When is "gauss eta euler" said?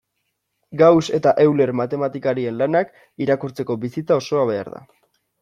0.81-1.71